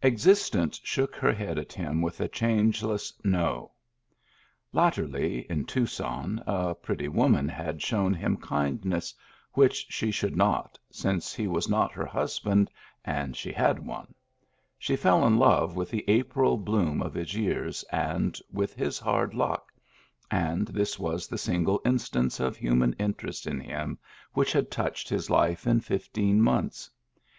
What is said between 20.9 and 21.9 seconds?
was the single